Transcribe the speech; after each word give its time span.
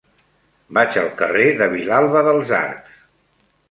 Vaig 0.77 0.97
al 1.03 1.11
carrer 1.21 1.45
de 1.61 1.69
Vilalba 1.77 2.27
dels 2.33 2.57
Arcs. 2.65 3.03